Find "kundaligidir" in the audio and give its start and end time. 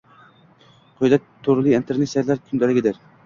2.49-2.99